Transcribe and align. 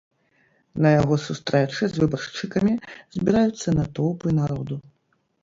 На 0.85 0.93
яго 1.01 1.17
сустрэчы 1.25 1.81
з 1.91 2.03
выбаршчыкамі 2.05 2.73
збіраюцца 3.19 3.77
натоўпы 3.79 4.27
народу. 4.41 4.75